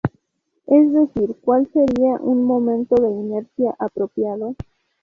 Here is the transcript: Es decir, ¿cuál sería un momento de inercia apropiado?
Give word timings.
Es 0.65 0.91
decir, 0.93 1.35
¿cuál 1.43 1.69
sería 1.73 2.13
un 2.21 2.43
momento 2.43 2.95
de 2.95 3.11
inercia 3.11 3.75
apropiado? 3.77 4.55